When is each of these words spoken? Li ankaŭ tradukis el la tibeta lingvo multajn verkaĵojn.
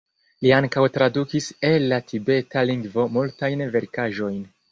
Li 0.43 0.51
ankaŭ 0.59 0.85
tradukis 0.95 1.49
el 1.69 1.85
la 1.91 2.01
tibeta 2.11 2.65
lingvo 2.71 3.07
multajn 3.19 3.65
verkaĵojn. 3.77 4.43